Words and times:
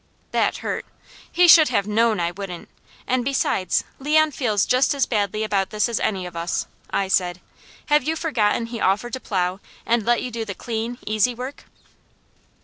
That 0.31 0.57
hurt. 0.65 0.83
He 1.31 1.47
should 1.47 1.69
have 1.69 1.85
KNOWN 1.85 2.19
I 2.19 2.31
wouldn't, 2.31 2.69
and 3.05 3.23
besides, 3.23 3.83
"Leon 3.99 4.31
feels 4.31 4.65
just 4.65 4.95
as 4.95 5.05
badly 5.05 5.43
about 5.43 5.69
this 5.69 5.87
as 5.87 5.99
any 5.99 6.25
of 6.25 6.35
us," 6.35 6.65
I 6.89 7.07
said. 7.07 7.39
"Have 7.85 8.01
you 8.03 8.15
forgotten 8.15 8.65
he 8.65 8.81
offered 8.81 9.13
to 9.13 9.19
plow, 9.19 9.59
and 9.85 10.03
let 10.03 10.23
you 10.23 10.31
do 10.31 10.43
the 10.43 10.55
clean, 10.55 10.97
easy 11.05 11.35
work?" 11.35 11.65